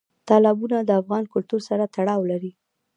تالابونه 0.27 0.77
د 0.83 0.89
افغان 1.01 1.23
کلتور 1.33 1.61
سره 1.69 1.83
تړاو 1.95 2.21
لري. 2.31 2.51